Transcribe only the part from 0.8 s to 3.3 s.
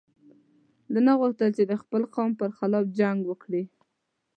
ده نه غوښتل چې د خپل قوم پر خلاف جنګ